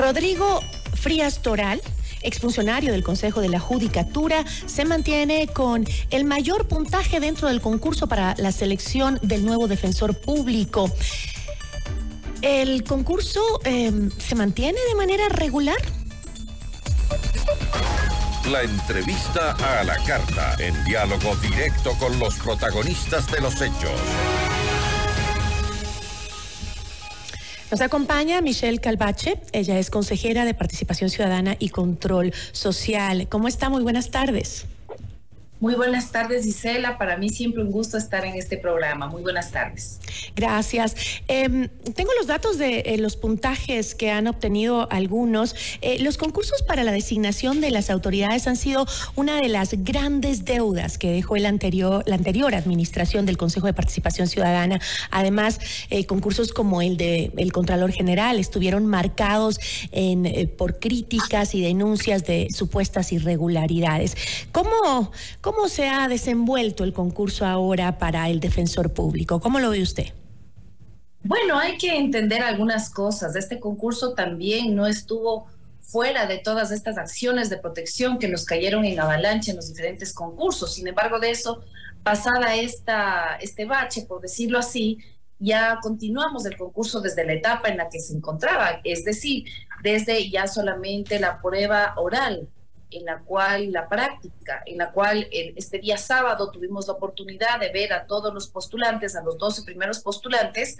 Rodrigo 0.00 0.60
Frías 0.94 1.42
Toral 1.42 1.80
exfuncionario 2.22 2.92
del 2.92 3.02
Consejo 3.02 3.40
de 3.40 3.48
la 3.48 3.60
Judicatura, 3.60 4.44
se 4.66 4.84
mantiene 4.84 5.46
con 5.46 5.86
el 6.10 6.24
mayor 6.24 6.68
puntaje 6.68 7.20
dentro 7.20 7.48
del 7.48 7.60
concurso 7.60 8.06
para 8.08 8.34
la 8.36 8.52
selección 8.52 9.18
del 9.22 9.44
nuevo 9.44 9.68
defensor 9.68 10.18
público. 10.18 10.90
¿El 12.42 12.84
concurso 12.84 13.40
em, 13.64 14.10
se 14.18 14.34
mantiene 14.34 14.78
de 14.88 14.94
manera 14.96 15.28
regular? 15.28 15.76
La 18.50 18.62
entrevista 18.62 19.52
a 19.80 19.84
la 19.84 19.96
carta, 20.04 20.56
en 20.58 20.84
diálogo 20.84 21.36
directo 21.36 21.92
con 21.98 22.18
los 22.18 22.34
protagonistas 22.34 23.30
de 23.30 23.40
los 23.40 23.54
hechos. 23.60 24.00
Nos 27.70 27.80
acompaña 27.80 28.40
Michelle 28.40 28.78
Calvache, 28.78 29.38
ella 29.52 29.78
es 29.78 29.90
consejera 29.90 30.44
de 30.44 30.54
Participación 30.54 31.08
Ciudadana 31.08 31.54
y 31.60 31.68
Control 31.68 32.32
Social. 32.50 33.28
¿Cómo 33.28 33.46
está? 33.46 33.70
Muy 33.70 33.84
buenas 33.84 34.10
tardes. 34.10 34.66
Muy 35.60 35.74
buenas 35.74 36.10
tardes, 36.10 36.46
Gisela. 36.46 36.96
Para 36.96 37.18
mí 37.18 37.28
siempre 37.28 37.62
un 37.62 37.70
gusto 37.70 37.98
estar 37.98 38.24
en 38.24 38.34
este 38.34 38.56
programa. 38.56 39.08
Muy 39.08 39.20
buenas 39.20 39.50
tardes. 39.50 40.00
Gracias. 40.34 40.96
Em, 41.28 41.68
tengo 41.94 42.12
los 42.18 42.26
datos 42.26 42.56
de 42.56 42.80
eh, 42.80 42.96
los 42.96 43.16
puntajes 43.16 43.94
que 43.94 44.10
han 44.10 44.26
obtenido 44.26 44.90
algunos. 44.90 45.54
Eh, 45.82 45.98
los 46.00 46.16
concursos 46.16 46.62
para 46.62 46.82
la 46.82 46.92
designación 46.92 47.60
de 47.60 47.70
las 47.70 47.90
autoridades 47.90 48.46
han 48.46 48.56
sido 48.56 48.86
una 49.16 49.36
de 49.36 49.48
las 49.48 49.74
grandes 49.84 50.46
deudas 50.46 50.96
que 50.96 51.12
dejó 51.12 51.36
el 51.36 51.44
anterior, 51.44 52.04
la 52.06 52.14
anterior 52.14 52.54
administración 52.54 53.26
del 53.26 53.36
Consejo 53.36 53.66
de 53.66 53.74
Participación 53.74 54.28
Ciudadana. 54.28 54.80
Además, 55.10 55.60
eh, 55.90 56.06
concursos 56.06 56.54
como 56.54 56.80
el 56.80 56.96
de 56.96 57.32
el 57.36 57.52
Contralor 57.52 57.92
General 57.92 58.38
estuvieron 58.38 58.86
marcados 58.86 59.60
por 60.56 60.78
críticas 60.78 61.54
y 61.54 61.60
denuncias 61.60 62.24
de 62.24 62.48
supuestas 62.50 63.12
irregularidades. 63.12 64.16
¿Cómo, 64.52 65.12
cómo 65.40 65.49
¿Cómo 65.52 65.66
se 65.68 65.88
ha 65.88 66.06
desenvuelto 66.06 66.84
el 66.84 66.92
concurso 66.92 67.44
ahora 67.44 67.98
para 67.98 68.28
el 68.28 68.38
defensor 68.38 68.94
público? 68.94 69.40
¿Cómo 69.40 69.58
lo 69.58 69.70
ve 69.70 69.82
usted? 69.82 70.14
Bueno, 71.24 71.58
hay 71.58 71.76
que 71.76 71.96
entender 71.96 72.40
algunas 72.40 72.88
cosas. 72.88 73.34
Este 73.34 73.58
concurso 73.58 74.14
también 74.14 74.76
no 74.76 74.86
estuvo 74.86 75.48
fuera 75.80 76.26
de 76.26 76.38
todas 76.38 76.70
estas 76.70 76.98
acciones 76.98 77.50
de 77.50 77.56
protección 77.56 78.20
que 78.20 78.28
nos 78.28 78.44
cayeron 78.44 78.84
en 78.84 79.00
avalancha 79.00 79.50
en 79.50 79.56
los 79.56 79.66
diferentes 79.66 80.14
concursos. 80.14 80.74
Sin 80.74 80.86
embargo, 80.86 81.18
de 81.18 81.32
eso, 81.32 81.62
pasada 82.04 82.54
esta, 82.54 83.36
este 83.40 83.64
bache, 83.64 84.02
por 84.02 84.20
decirlo 84.20 84.56
así, 84.56 84.98
ya 85.40 85.80
continuamos 85.82 86.46
el 86.46 86.56
concurso 86.56 87.00
desde 87.00 87.26
la 87.26 87.32
etapa 87.32 87.70
en 87.70 87.78
la 87.78 87.88
que 87.88 87.98
se 87.98 88.14
encontraba, 88.14 88.80
es 88.84 89.04
decir, 89.04 89.46
desde 89.82 90.30
ya 90.30 90.46
solamente 90.46 91.18
la 91.18 91.42
prueba 91.42 91.94
oral 91.96 92.48
en 92.90 93.04
la 93.04 93.20
cual 93.20 93.72
la 93.72 93.88
práctica, 93.88 94.62
en 94.66 94.78
la 94.78 94.92
cual 94.92 95.28
este 95.30 95.78
día 95.78 95.96
sábado 95.96 96.50
tuvimos 96.50 96.86
la 96.86 96.94
oportunidad 96.94 97.60
de 97.60 97.70
ver 97.72 97.92
a 97.92 98.06
todos 98.06 98.32
los 98.32 98.48
postulantes, 98.48 99.16
a 99.16 99.22
los 99.22 99.38
12 99.38 99.62
primeros 99.62 100.00
postulantes, 100.00 100.76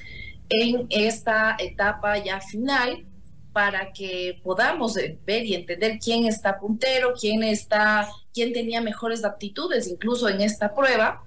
en 0.49 0.87
esta 0.91 1.57
etapa 1.59 2.19
ya 2.19 2.41
final 2.41 3.07
para 3.53 3.93
que 3.93 4.41
podamos 4.43 4.95
ver 4.95 5.45
y 5.45 5.55
entender 5.55 5.99
quién 6.03 6.27
está 6.27 6.59
puntero, 6.59 7.15
quién 7.19 7.43
está, 7.43 8.09
quién 8.33 8.53
tenía 8.53 8.81
mejores 8.81 9.25
aptitudes, 9.25 9.89
incluso 9.89 10.29
en 10.29 10.41
esta 10.41 10.75
prueba, 10.75 11.25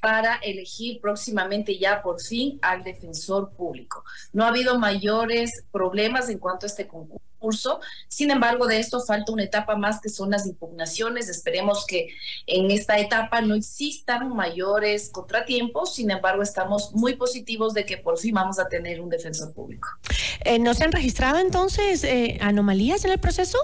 para 0.00 0.36
elegir 0.36 1.00
próximamente 1.00 1.78
ya 1.78 2.02
por 2.02 2.20
fin 2.20 2.58
al 2.62 2.84
defensor 2.84 3.52
público. 3.52 4.04
No 4.32 4.44
ha 4.44 4.48
habido 4.48 4.78
mayores 4.78 5.50
problemas 5.72 6.28
en 6.28 6.38
cuanto 6.38 6.66
a 6.66 6.68
este 6.68 6.86
concurso 6.86 7.24
sin 8.08 8.30
embargo, 8.30 8.66
de 8.66 8.78
esto 8.78 9.00
falta 9.00 9.32
una 9.32 9.44
etapa 9.44 9.76
más 9.76 10.00
que 10.00 10.08
son 10.08 10.30
las 10.30 10.46
impugnaciones. 10.46 11.28
Esperemos 11.28 11.86
que 11.86 12.08
en 12.46 12.70
esta 12.70 12.98
etapa 12.98 13.40
no 13.40 13.54
existan 13.54 14.28
mayores 14.34 15.10
contratiempos. 15.10 15.94
Sin 15.94 16.10
embargo, 16.10 16.42
estamos 16.42 16.92
muy 16.94 17.16
positivos 17.16 17.74
de 17.74 17.84
que 17.84 17.98
por 17.98 18.18
fin 18.18 18.34
vamos 18.34 18.58
a 18.58 18.68
tener 18.68 19.00
un 19.00 19.08
defensor 19.08 19.52
público. 19.52 19.88
Eh, 20.44 20.58
¿No 20.58 20.74
se 20.74 20.84
han 20.84 20.92
registrado 20.92 21.38
entonces 21.38 22.04
eh, 22.04 22.38
anomalías 22.40 23.04
en 23.04 23.12
el 23.12 23.18
proceso? 23.18 23.58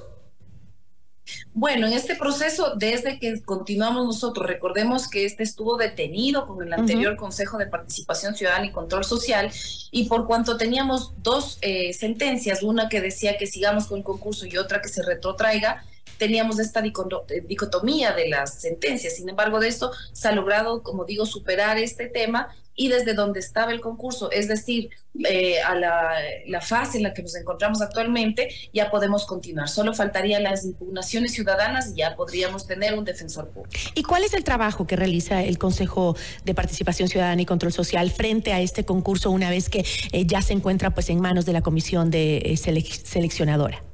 Bueno, 1.53 1.89
en 1.89 1.93
este 1.95 2.15
proceso, 2.15 2.75
desde 2.77 3.19
que 3.19 3.43
continuamos 3.43 4.07
nosotros, 4.07 4.47
recordemos 4.47 5.09
que 5.09 5.25
este 5.25 5.43
estuvo 5.43 5.77
detenido 5.77 6.47
con 6.47 6.65
el 6.65 6.73
anterior 6.73 7.17
Consejo 7.17 7.59
de 7.59 7.67
Participación 7.67 8.37
Ciudadana 8.37 8.67
y 8.67 8.71
Control 8.71 9.05
Social, 9.05 9.51
y 9.91 10.09
por 10.09 10.29
cuanto 10.29 10.57
teníamos 10.57 11.13
dos 11.25 11.59
eh, 11.61 11.93
sentencias, 11.93 12.63
una 12.63 12.89
que 12.89 13.01
decía 13.01 13.37
que 13.37 13.49
sigamos 13.49 13.89
con 13.89 13.99
el 13.99 14.05
concurso 14.05 14.47
y 14.47 14.57
otra 14.59 14.81
que 14.81 14.89
se 14.89 15.03
retrotraiga, 15.03 15.85
teníamos 16.21 16.59
esta 16.59 16.81
eh, 16.81 17.41
dicotomía 17.49 18.13
de 18.13 18.29
las 18.29 18.61
sentencias. 18.61 19.17
Sin 19.17 19.29
embargo, 19.29 19.59
de 19.59 19.69
esto 19.69 19.91
se 20.13 20.29
ha 20.29 20.33
logrado, 20.33 20.83
como 20.83 21.07
digo, 21.07 21.25
superar 21.25 21.79
este 21.79 22.09
tema 22.09 22.55
y 22.77 22.89
desde 22.89 23.15
donde 23.15 23.41
estaba 23.41 23.73
el 23.73 23.81
concurso, 23.81 24.31
es 24.31 24.47
decir, 24.47 24.91
eh, 25.29 25.61
a 25.61 25.75
la, 25.75 26.61
fase 26.61 26.99
en 26.99 27.05
la 27.05 27.15
que 27.15 27.23
nos 27.23 27.35
encontramos 27.37 27.81
actualmente, 27.81 28.51
ya 28.73 28.91
podemos 28.91 29.25
continuar. 29.25 29.69
Solo 29.69 29.95
faltarían 29.95 30.43
las 30.43 30.65
impugnaciones 30.65 31.33
ciudadanas 31.33 31.93
y 31.93 31.97
ya 31.97 32.15
podríamos 32.17 32.67
tener 32.67 32.95
un 32.99 33.05
defensor 33.05 33.49
público. 33.49 33.77
¿Y 33.95 34.03
cuál 34.03 34.25
es 34.25 34.35
el 34.35 34.45
trabajo 34.45 34.87
que 34.87 34.97
realiza 34.97 35.43
el 35.43 35.57
Consejo 35.57 36.17
de 36.45 36.55
Participación 36.55 37.09
Ciudadana 37.09 37.41
y 37.41 37.47
Control 37.47 37.73
Social 37.73 38.11
frente 38.11 38.53
a 38.53 38.61
este 38.61 38.85
concurso 38.85 39.31
una 39.31 39.49
vez 39.49 39.71
que 39.71 39.85
eh, 40.13 40.27
ya 40.27 40.43
se 40.43 40.53
encuentra 40.53 40.91
pues 40.91 41.09
en 41.09 41.21
manos 41.21 41.47
de 41.47 41.55
la 41.55 41.63
comisión 41.63 42.11
de 42.11 42.59
seleccionadora? 43.05 43.90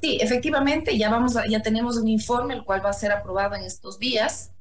Sí, 0.00 0.18
efectivamente, 0.20 0.96
ya, 0.96 1.10
vamos 1.10 1.34
ya 1.48 1.60
tenemos 1.60 1.96
un 1.98 2.08
informe, 2.08 2.54
el 2.54 2.64
cual 2.64 2.84
va 2.84 2.90
a 2.90 2.94
ser 2.94 3.12
aprobado 3.12 3.54
en 3.54 3.64
estos 3.64 3.98
días. 3.98 4.52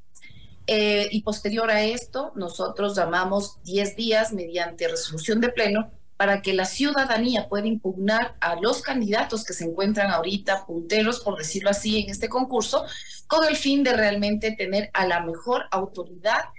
Eh, 0.67 1.07
y 1.11 1.23
posterior 1.23 1.71
a 1.71 1.81
esto, 1.81 2.31
nosotros 2.35 2.95
llamamos 2.95 3.57
10 3.63 3.95
días 3.95 4.33
mediante 4.33 4.87
resolución 4.87 5.41
de 5.41 5.49
pleno 5.49 5.91
para 6.15 6.41
que 6.41 6.53
la 6.53 6.65
ciudadanía 6.65 7.47
pueda 7.47 7.65
impugnar 7.65 8.35
a 8.41 8.55
los 8.55 8.81
candidatos 8.81 9.45
que 9.45 9.53
se 9.53 9.63
encuentran 9.63 10.11
ahorita 10.11 10.65
punteros, 10.65 11.21
por 11.21 11.37
decirlo 11.37 11.69
así, 11.69 12.01
en 12.01 12.09
este 12.09 12.27
concurso, 12.27 12.85
con 13.25 13.47
el 13.47 13.55
fin 13.55 13.83
de 13.83 13.93
realmente 13.93 14.51
tener 14.51 14.91
a 14.93 15.07
la 15.07 15.21
mejor 15.21 15.63
autoridad 15.71 16.49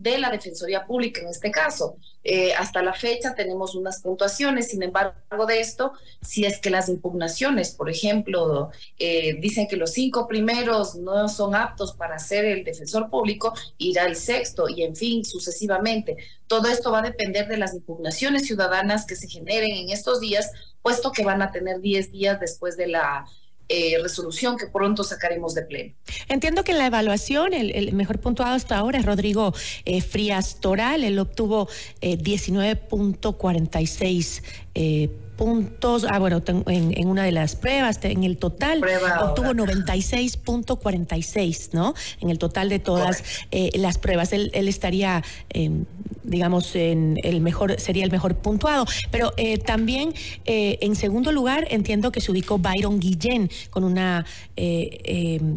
de 0.00 0.18
la 0.18 0.30
Defensoría 0.30 0.86
Pública 0.86 1.20
en 1.20 1.28
este 1.28 1.50
caso. 1.50 1.96
Eh, 2.24 2.54
hasta 2.54 2.82
la 2.82 2.94
fecha 2.94 3.34
tenemos 3.34 3.74
unas 3.74 4.00
puntuaciones, 4.00 4.68
sin 4.68 4.82
embargo 4.82 5.46
de 5.46 5.60
esto, 5.60 5.92
si 6.22 6.44
es 6.46 6.58
que 6.58 6.70
las 6.70 6.88
impugnaciones, 6.88 7.72
por 7.72 7.90
ejemplo, 7.90 8.70
eh, 8.98 9.34
dicen 9.40 9.68
que 9.68 9.76
los 9.76 9.92
cinco 9.92 10.26
primeros 10.26 10.94
no 10.96 11.28
son 11.28 11.54
aptos 11.54 11.92
para 11.92 12.18
ser 12.18 12.46
el 12.46 12.64
defensor 12.64 13.10
público, 13.10 13.52
irá 13.76 14.06
el 14.06 14.16
sexto 14.16 14.68
y 14.68 14.82
en 14.82 14.96
fin, 14.96 15.24
sucesivamente. 15.24 16.16
Todo 16.46 16.68
esto 16.68 16.90
va 16.90 17.00
a 17.00 17.02
depender 17.02 17.46
de 17.46 17.58
las 17.58 17.74
impugnaciones 17.74 18.46
ciudadanas 18.46 19.04
que 19.04 19.16
se 19.16 19.28
generen 19.28 19.70
en 19.70 19.90
estos 19.90 20.20
días, 20.20 20.50
puesto 20.80 21.12
que 21.12 21.24
van 21.24 21.42
a 21.42 21.52
tener 21.52 21.80
10 21.80 22.10
días 22.10 22.40
después 22.40 22.78
de 22.78 22.86
la 22.86 23.26
eh, 23.72 23.96
resolución 24.02 24.56
que 24.56 24.66
pronto 24.66 25.04
sacaremos 25.04 25.54
de 25.54 25.62
pleno. 25.62 25.94
Entiendo 26.28 26.64
que 26.64 26.72
en 26.72 26.78
la 26.78 26.86
evaluación 26.86 27.54
el, 27.54 27.92
mejor 27.92 28.18
puntuado 28.18 28.56
hasta 28.56 28.76
ahora 28.76 28.98
es 28.98 29.06
Rodrigo 29.06 29.54
eh, 29.84 30.00
Frías 30.00 30.58
Toral, 30.58 31.04
él 31.04 31.16
obtuvo 31.20 31.68
19.46 32.02 34.42
eh, 34.74 35.08
puntos, 35.40 36.06
ah, 36.06 36.18
bueno, 36.18 36.42
en, 36.66 37.08
una 37.08 37.24
de 37.24 37.32
las 37.32 37.56
pruebas, 37.56 37.98
en 38.02 38.24
el 38.24 38.36
total 38.36 38.84
obtuvo 39.22 39.52
96.46, 39.52 41.70
¿no? 41.72 41.94
En 42.20 42.28
el 42.28 42.36
total 42.36 42.68
de 42.68 42.78
todas 42.78 43.24
eh, 43.50 43.70
las 43.76 43.96
pruebas. 43.96 44.34
Él, 44.34 44.50
estaría, 44.52 45.24
em, 45.48 45.86
digamos, 46.24 46.76
en 46.76 47.16
el 47.22 47.40
mejor, 47.40 47.80
sería 47.80 48.04
el 48.04 48.10
mejor 48.10 48.36
puntuado. 48.36 48.84
Pero 49.10 49.32
eh, 49.38 49.56
también 49.56 50.12
eh, 50.44 50.76
en 50.82 50.94
segundo 50.94 51.32
lugar 51.32 51.66
entiendo 51.70 52.12
que 52.12 52.20
se 52.20 52.30
ubicó 52.32 52.58
Byron 52.58 53.00
Guillén 53.00 53.50
con 53.70 53.84
una 53.84 54.26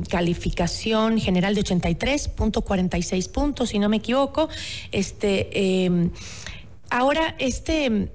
calificación 0.09 1.19
general 1.19 1.55
de 1.55 1.61
83.46 1.61 3.29
puntos, 3.29 3.71
si 3.71 3.79
no 3.79 3.89
me 3.89 3.97
equivoco. 3.97 4.47
Este, 4.93 5.89
ahora, 6.89 7.35
este 7.37 8.13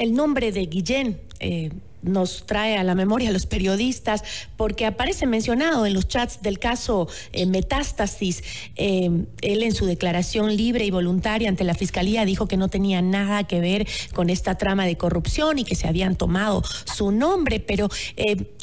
el 0.00 0.14
nombre 0.14 0.50
de 0.50 0.66
Guillén. 0.66 1.20
Eh, 1.38 1.70
nos 2.02 2.46
trae 2.46 2.78
a 2.78 2.84
la 2.84 2.94
memoria 2.94 3.28
a 3.28 3.32
los 3.32 3.44
periodistas 3.44 4.24
porque 4.56 4.86
aparece 4.86 5.26
mencionado 5.26 5.84
en 5.84 5.92
los 5.92 6.08
chats 6.08 6.40
del 6.40 6.58
caso 6.58 7.08
eh, 7.32 7.44
Metástasis. 7.44 8.42
Eh, 8.76 9.26
él 9.42 9.62
en 9.62 9.74
su 9.74 9.84
declaración 9.84 10.56
libre 10.56 10.86
y 10.86 10.90
voluntaria 10.90 11.50
ante 11.50 11.62
la 11.62 11.74
Fiscalía 11.74 12.24
dijo 12.24 12.46
que 12.46 12.56
no 12.56 12.68
tenía 12.68 13.02
nada 13.02 13.44
que 13.44 13.60
ver 13.60 13.86
con 14.14 14.30
esta 14.30 14.56
trama 14.56 14.86
de 14.86 14.96
corrupción 14.96 15.58
y 15.58 15.64
que 15.64 15.76
se 15.76 15.88
habían 15.88 16.16
tomado 16.16 16.62
su 16.96 17.12
nombre, 17.12 17.60
pero 17.60 17.90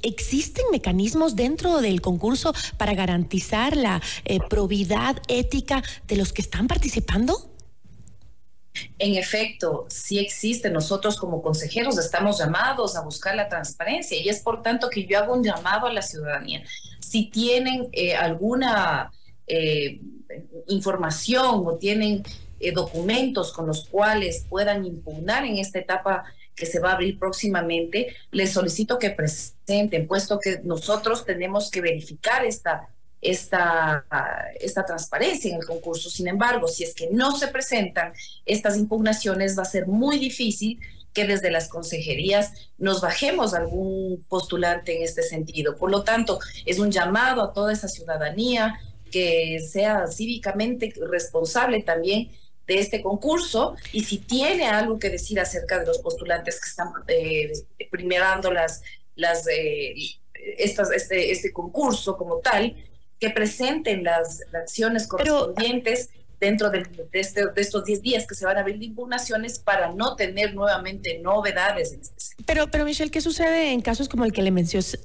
¿existen 0.01 0.65
mecanismos 0.71 1.35
dentro 1.35 1.81
del 1.81 2.01
concurso 2.01 2.55
para 2.77 2.95
garantizar 2.95 3.77
la 3.77 4.01
probidad 4.49 5.21
ética 5.27 5.83
de 6.07 6.15
los 6.15 6.33
que 6.33 6.41
están 6.41 6.67
participando? 6.67 7.56
En 8.99 9.15
efecto, 9.15 9.85
sí 9.89 10.19
existe. 10.19 10.69
Nosotros 10.69 11.17
como 11.17 11.41
consejeros 11.41 11.97
estamos 11.97 12.39
llamados 12.39 12.95
a 12.95 13.01
buscar 13.01 13.35
la 13.35 13.49
transparencia 13.49 14.19
y 14.19 14.29
es 14.29 14.41
por 14.41 14.61
tanto 14.61 14.89
que 14.89 15.05
yo 15.05 15.19
hago 15.19 15.33
un 15.33 15.43
llamado 15.43 15.87
a 15.87 15.93
la 15.93 16.01
ciudadanía. 16.01 16.63
Si 16.99 17.29
tienen 17.29 17.89
eh, 17.91 18.15
alguna 18.15 19.11
eh, 19.45 19.99
información 20.67 21.63
o 21.65 21.77
tienen 21.77 22.23
eh, 22.59 22.71
documentos 22.71 23.53
con 23.53 23.67
los 23.67 23.85
cuales 23.85 24.45
puedan 24.49 24.85
impugnar 24.85 25.45
en 25.45 25.57
esta 25.57 25.79
etapa 25.79 26.25
que 26.55 26.65
se 26.65 26.79
va 26.79 26.89
a 26.89 26.93
abrir 26.93 27.19
próximamente, 27.19 28.15
les 28.31 28.51
solicito 28.51 28.97
que 28.97 29.11
presenten, 29.11 30.07
puesto 30.07 30.39
que 30.39 30.59
nosotros 30.63 31.23
tenemos 31.23 31.69
que 31.69 31.81
verificar 31.81 32.43
esta 32.43 32.89
esta, 33.21 34.05
esta 34.59 34.85
transparencia 34.85 35.51
en 35.51 35.57
el 35.59 35.65
concurso. 35.65 36.09
Sin 36.09 36.27
embargo, 36.27 36.67
si 36.67 36.83
es 36.83 36.93
que 36.93 37.09
no 37.11 37.35
se 37.35 37.47
presentan 37.47 38.13
estas 38.45 38.77
impugnaciones, 38.77 39.57
va 39.57 39.63
a 39.63 39.65
ser 39.65 39.87
muy 39.87 40.19
difícil 40.19 40.79
que 41.13 41.25
desde 41.25 41.49
las 41.49 41.67
consejerías 41.67 42.69
nos 42.77 43.01
bajemos 43.01 43.55
algún 43.55 44.23
postulante 44.29 44.95
en 44.95 45.03
este 45.03 45.23
sentido. 45.23 45.75
Por 45.75 45.89
lo 45.89 46.03
tanto, 46.03 46.39
es 46.65 46.77
un 46.77 46.91
llamado 46.91 47.41
a 47.41 47.53
toda 47.53 47.73
esa 47.73 47.87
ciudadanía 47.87 48.79
que 49.11 49.59
sea 49.59 50.05
cívicamente 50.07 50.93
responsable 51.09 51.81
también 51.81 52.29
de 52.67 52.79
este 52.79 53.01
concurso 53.01 53.75
y 53.93 54.03
si 54.03 54.17
tiene 54.19 54.67
algo 54.67 54.99
que 54.99 55.09
decir 55.09 55.39
acerca 55.39 55.79
de 55.79 55.85
los 55.85 55.99
postulantes 55.99 56.59
que 56.61 56.69
están 56.69 56.89
eh, 57.07 57.51
primerando 57.89 58.51
las, 58.51 58.83
las, 59.15 59.47
eh, 59.47 59.95
este, 60.57 61.31
este 61.31 61.51
concurso 61.51 62.17
como 62.17 62.37
tal, 62.39 62.75
que 63.19 63.29
presenten 63.29 64.03
las, 64.03 64.41
acciones 64.53 65.07
correspondientes 65.07 66.09
dentro 66.39 66.69
de, 66.69 66.85
este, 67.13 67.47
de, 67.47 67.61
estos 67.61 67.83
10 67.83 68.01
días 68.01 68.27
que 68.27 68.35
se 68.35 68.45
van 68.45 68.57
a 68.57 68.59
abrir 68.61 68.81
impugnaciones 68.81 69.57
para 69.57 69.91
no 69.93 70.15
tener 70.15 70.53
nuevamente 70.53 71.19
novedades 71.19 71.93
en 71.93 72.01
este 72.01 72.43
Pero, 72.45 72.69
pero 72.69 72.85
Michelle, 72.85 73.09
¿qué 73.09 73.21
sucede 73.21 73.71
en 73.71 73.81
casos 73.81 74.07
como 74.07 74.23
el 74.23 74.33
que 74.33 74.43
le, 74.43 74.53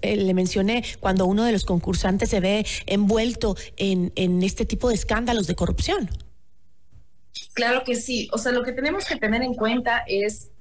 eh, 0.02 0.16
le 0.16 0.34
mencioné 0.34 0.84
cuando 1.00 1.24
uno 1.26 1.44
de 1.44 1.52
los 1.52 1.64
concursantes 1.64 2.28
se 2.28 2.40
ve 2.40 2.66
envuelto 2.86 3.56
en, 3.76 4.12
en 4.14 4.42
este 4.42 4.66
tipo 4.66 4.90
de 4.90 4.94
escándalos 4.94 5.46
de 5.46 5.54
corrupción? 5.54 6.10
Claro 7.54 7.82
que 7.84 7.96
sí. 7.96 8.28
O 8.32 8.38
sea, 8.38 8.52
lo 8.52 8.62
que 8.62 8.72
tenemos 8.72 9.06
que 9.06 9.16
tener 9.16 9.42
en 9.42 9.54
cuenta 9.54 10.04
es 10.06 10.51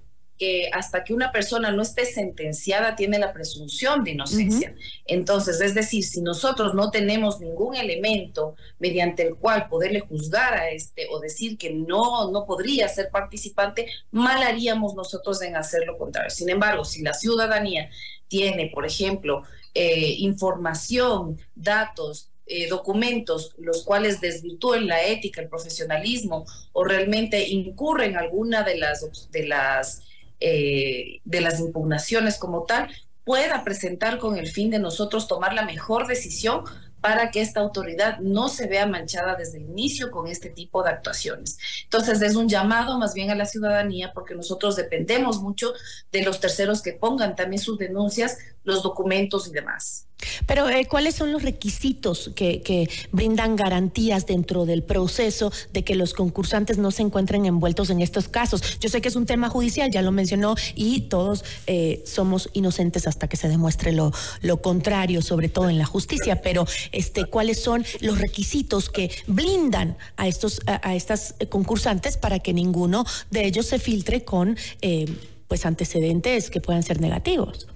que 0.42 0.72
hasta 0.74 1.04
que 1.04 1.14
una 1.14 1.32
persona 1.32 1.70
no 1.70 1.84
esté 1.84 2.04
sentenciada 2.04 2.96
tiene 2.96 3.20
la 3.20 3.32
presunción 3.32 4.04
de 4.04 4.10
inocencia. 4.14 4.74
Entonces, 5.06 5.62
es 5.62 5.76
decir, 5.76 6.04
si 6.04 6.20
nosotros 6.20 6.74
no 6.74 6.90
tenemos 6.90 7.40
ningún 7.40 7.76
elemento 7.76 8.56
mediante 8.80 9.22
el 9.22 9.36
cual 9.36 9.70
poderle 9.70 10.00
juzgar 10.00 10.56
a 10.56 10.72
este 10.72 11.06
o 11.12 11.20
decir 11.20 11.60
que 11.60 11.70
no, 11.70 12.32
no 12.32 12.48
podría 12.48 12.88
ser 12.88 13.12
participante, 13.12 13.86
mal 14.10 14.42
haríamos 14.42 14.96
nosotros 14.96 15.44
en 15.44 15.56
hacer 15.56 15.86
lo 15.86 15.96
contrario. 15.96 16.32
Sin 16.32 16.50
embargo, 16.50 16.86
si 16.86 17.04
la 17.04 17.14
ciudadanía 17.14 17.92
tiene, 18.28 18.72
por 18.74 18.88
ejemplo, 18.88 19.44
eh, 19.76 20.16
información, 20.18 21.38
datos, 21.54 22.32
eh, 22.48 22.68
documentos 22.68 23.54
los 23.60 23.84
cuales 23.84 24.20
desvirtúen 24.20 24.88
la 24.88 25.04
ética, 25.06 25.40
el 25.40 25.50
profesionalismo 25.50 26.48
o 26.74 26.84
realmente 26.84 27.48
incurren 27.48 28.18
alguna 28.18 28.64
de 28.64 28.78
las, 28.80 29.30
de 29.30 29.46
las 29.46 30.02
eh, 30.42 31.22
de 31.24 31.42
las 31.42 31.60
impugnaciones 31.60 32.38
como 32.38 32.64
tal, 32.64 32.90
pueda 33.24 33.64
presentar 33.64 34.18
con 34.18 34.38
el 34.38 34.48
fin 34.48 34.70
de 34.70 34.80
nosotros 34.80 35.28
tomar 35.28 35.54
la 35.54 35.66
mejor 35.66 36.08
decisión 36.08 36.64
para 37.02 37.32
que 37.32 37.42
esta 37.42 37.60
autoridad 37.60 38.20
no 38.20 38.48
se 38.48 38.68
vea 38.68 38.86
manchada 38.86 39.36
desde 39.36 39.58
el 39.58 39.66
inicio 39.66 40.12
con 40.12 40.28
este 40.28 40.50
tipo 40.50 40.84
de 40.84 40.92
actuaciones. 40.92 41.58
Entonces 41.84 42.22
es 42.22 42.36
un 42.36 42.48
llamado 42.48 42.98
más 43.00 43.16
bien 43.16 43.32
a 43.32 43.36
la 43.36 43.46
ciudadanía 43.46 44.14
porque 44.14 44.36
nosotros 44.36 44.76
dependemos 44.76 45.42
mucho 45.42 45.74
de 46.12 46.24
los 46.24 46.40
terceros 46.40 46.82
que 46.82 46.94
pongan 46.94 47.36
también 47.36 47.62
sus 47.62 47.80
denuncias, 47.80 48.38
los 48.64 48.84
documentos 48.84 49.48
y 49.48 49.52
demás. 49.52 50.08
Pero, 50.46 50.70
eh, 50.70 50.86
¿cuáles 50.86 51.16
son 51.16 51.32
los 51.32 51.44
requisitos 51.44 52.32
que, 52.36 52.90
brindan 53.12 53.56
garantías 53.56 54.26
dentro 54.26 54.66
del 54.66 54.84
proceso 54.84 55.52
de 55.74 55.84
que 55.84 55.96
los 55.96 56.14
concursantes 56.14 56.78
no 56.78 56.92
se 56.92 57.02
encuentren 57.02 57.46
envueltos 57.46 57.90
en 57.90 58.02
estos 58.02 58.28
casos? 58.28 58.80
Yo 58.80 58.90
sé 58.90 59.02
que 59.02 59.10
es 59.10 59.16
un 59.16 59.26
tema 59.26 59.50
judicial, 59.50 59.92
ya 59.92 60.02
lo 60.02 60.12
mencionó, 60.12 60.56
y 60.76 61.02
todos 61.02 61.44
eh, 61.68 62.04
somos 62.06 62.50
inocentes 62.54 63.08
hasta 63.08 63.28
que 63.28 63.38
se 63.38 63.50
demuestre 63.50 63.92
lo, 63.92 64.12
lo 64.42 64.62
contrario, 64.62 65.22
sobre 65.22 65.50
todo 65.50 65.70
en 65.70 65.78
la 65.78 65.86
justicia. 65.86 66.42
Pero, 66.42 66.66
este, 66.92 67.26
¿cuáles 67.26 67.62
son 67.62 67.86
los 68.00 68.20
requisitos 68.20 68.90
que 68.90 69.12
blindan 69.28 69.98
a 70.18 70.28
estos, 70.28 70.62
a, 70.66 70.96
estas 70.96 71.36
concursantes 71.50 72.18
para 72.18 72.40
que 72.40 72.54
ninguno 72.54 73.06
de 73.30 73.46
ellos 73.46 73.66
se 73.66 73.80
filtre 73.80 74.24
con, 74.24 74.58
eh, 74.82 75.06
pues, 75.48 75.66
antecedentes 75.66 76.50
que 76.50 76.62
puedan 76.62 76.84
ser 76.84 77.02
negativos? 77.02 77.68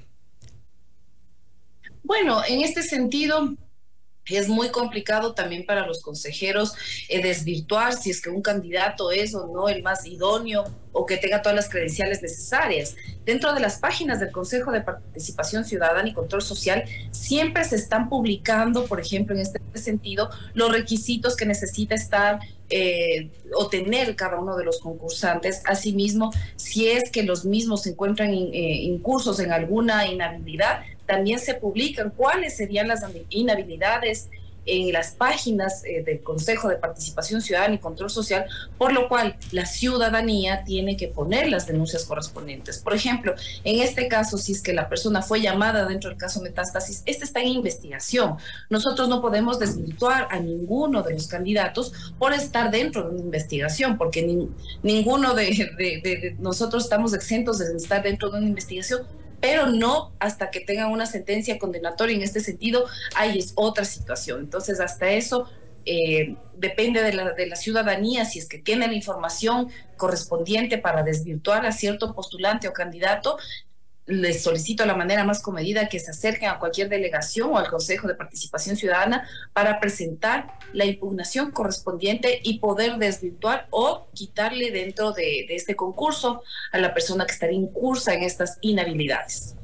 Bueno, 2.06 2.44
en 2.48 2.62
este 2.62 2.84
sentido, 2.84 3.56
es 4.28 4.48
muy 4.48 4.70
complicado 4.70 5.34
también 5.34 5.66
para 5.66 5.88
los 5.88 6.04
consejeros 6.04 6.74
eh, 7.10 7.22
desvirtuar 7.22 7.94
si 7.94 8.12
es 8.12 8.22
que 8.22 8.30
un 8.30 8.44
candidato 8.44 9.12
es 9.12 9.34
o 9.34 9.48
no 9.48 9.70
el 9.70 9.82
más 9.82 10.06
idóneo 10.06 10.66
o 10.92 11.06
que 11.06 11.18
tenga 11.18 11.42
todas 11.42 11.56
las 11.56 11.70
credenciales 11.70 12.22
necesarias. 12.22 12.96
Dentro 13.26 13.54
de 13.54 13.60
las 13.60 13.80
páginas 13.80 14.20
del 14.20 14.32
Consejo 14.32 14.72
de 14.72 14.82
Participación 14.82 15.66
Ciudadana 15.66 16.08
y 16.08 16.14
Control 16.14 16.44
Social 16.44 16.84
siempre 17.10 17.64
se 17.66 17.76
están 17.76 18.08
publicando, 18.08 18.86
por 18.86 19.00
ejemplo, 19.00 19.36
en 19.36 19.42
este 19.42 19.60
sentido, 19.74 20.30
los 20.54 20.72
requisitos 20.72 21.36
que 21.36 21.48
necesita 21.48 21.96
estar 21.96 22.40
eh, 22.70 23.32
o 23.56 23.68
tener 23.68 24.16
cada 24.16 24.40
uno 24.40 24.56
de 24.58 24.64
los 24.64 24.80
concursantes. 24.80 25.64
Asimismo, 25.66 26.32
si 26.56 26.88
es 26.88 27.12
que 27.12 27.24
los 27.24 27.46
mismos 27.46 27.84
se 27.84 27.92
encuentran 27.92 28.32
eh, 28.32 28.82
incursos 28.84 29.40
en 29.40 29.52
alguna 29.52 30.08
inhabilidad, 30.08 30.84
también 31.06 31.40
se 31.40 31.54
publican 31.56 32.12
cuáles 32.12 32.58
serían 32.58 32.88
las 32.88 33.04
inhabilidades 33.30 34.30
en 34.66 34.92
las 34.92 35.12
páginas 35.12 35.84
eh, 35.86 36.04
del 36.04 36.22
Consejo 36.22 36.70
de 36.70 36.78
Participación 36.78 37.42
Ciudadana 37.42 37.76
y 37.76 37.78
Control 37.78 38.10
Social, 38.10 38.46
por 38.78 38.94
lo 38.94 39.08
cual 39.08 39.38
la 39.52 39.66
ciudadanía 39.66 40.64
tiene 40.64 40.98
que 40.98 41.08
poner 41.08 41.50
las 41.50 41.68
denuncias 41.68 42.06
correspondientes. 42.06 42.80
Por 42.80 42.94
ejemplo, 42.94 43.36
en 43.64 43.82
este 43.82 44.08
caso, 44.08 44.38
si 44.38 44.54
es 44.54 44.62
que 44.62 44.74
la 44.74 44.90
persona 44.90 45.22
fue 45.22 45.42
llamada 45.42 45.86
dentro 45.86 46.10
del 46.10 46.18
caso 46.18 46.42
metástasis, 46.42 47.04
este 47.06 47.26
está 47.26 47.42
en 47.42 47.50
investigación. 47.50 48.38
Nosotros 48.70 49.08
no 49.08 49.22
podemos 49.22 49.60
desvirtuar 49.60 50.28
a 50.32 50.40
ninguno 50.40 51.04
de 51.04 51.14
los 51.14 51.28
candidatos 51.28 51.94
por 52.18 52.34
estar 52.34 52.72
dentro 52.72 53.04
de 53.04 53.10
una 53.10 53.20
investigación, 53.20 53.98
porque 53.98 54.48
ninguno 54.82 55.34
de 55.34 56.36
nosotros 56.40 56.84
estamos 56.84 57.14
exentos 57.14 57.60
de 57.60 57.76
estar 57.76 58.02
dentro 58.02 58.32
de 58.32 58.40
una 58.40 58.48
investigación 58.48 59.06
pero 59.46 59.68
no 59.68 60.12
hasta 60.18 60.50
que 60.50 60.60
tengan 60.60 60.92
una 60.92 61.06
sentencia 61.06 61.60
condenatoria 61.60 62.16
en 62.16 62.24
este 62.24 62.40
sentido, 62.40 62.88
ahí 63.14 63.38
es 63.38 63.54
otra 63.54 63.86
situación. 63.86 64.40
Entonces, 64.40 64.80
hasta 64.80 65.12
eso 65.12 65.48
eh, 65.86 66.36
depende 66.56 67.04
de 67.04 67.14
la, 67.14 67.34
de 67.34 67.46
la, 67.46 67.56
ciudadanía, 67.56 68.26
si 68.26 68.40
es 68.40 68.50
que 68.50 68.58
tiene 68.58 68.88
la 68.88 68.96
información 68.96 69.70
correspondiente 69.98 70.80
para 70.80 71.04
desvirtuar 71.04 71.64
a 71.68 71.72
cierto 71.72 72.16
postulante 72.16 72.68
o 72.68 72.74
candidato, 72.74 73.38
les 74.08 74.44
solicito 74.44 74.86
la 74.86 74.96
manera 74.96 75.24
más 75.24 75.42
comedida 75.42 75.90
que 75.90 76.00
se 76.00 76.12
acerquen 76.12 76.50
a 76.50 76.60
cualquier 76.60 76.90
delegación 76.90 77.50
o 77.52 77.58
al 77.58 77.68
Consejo 77.68 78.08
de 78.08 78.16
Participación 78.16 78.76
Ciudadana 78.76 79.28
para 79.54 79.80
presentar 79.80 80.58
la 80.74 80.86
impugnación 80.86 81.52
correspondiente 81.52 82.40
y 82.44 82.60
poder 82.60 82.98
desvirtuar 82.98 83.68
o 83.72 84.08
quitarle 84.14 84.72
dentro 84.72 85.12
de, 85.12 85.46
este 85.50 85.76
concurso 85.76 86.44
a 86.72 86.78
la 86.78 86.94
persona 86.94 87.26
que 87.26 87.34
estaría 87.34 87.58
incursa 87.58 88.14
en 88.14 88.24
estas 88.24 88.58
inhabilidades. 88.62 89.56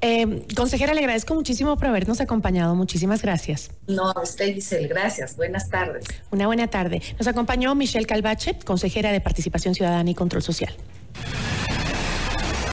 Eh, 0.00 0.46
consejera, 0.56 0.92
le 0.94 1.00
agradezco 1.00 1.34
muchísimo 1.34 1.76
por 1.76 1.86
habernos 1.86 2.20
acompañado. 2.20 2.74
Muchísimas 2.74 3.22
gracias. 3.22 3.70
No, 3.86 4.10
a 4.10 4.22
usted, 4.22 4.52
Giselle, 4.52 4.88
gracias. 4.88 5.36
Buenas 5.36 5.70
tardes. 5.70 6.04
Una 6.30 6.46
buena 6.46 6.68
tarde. 6.68 7.02
Nos 7.18 7.26
acompañó 7.26 7.74
Michelle 7.74 8.06
Calvache, 8.06 8.58
consejera 8.64 9.12
de 9.12 9.20
Participación 9.20 9.74
Ciudadana 9.74 10.10
y 10.10 10.14
Control 10.14 10.42
Social. 10.42 10.74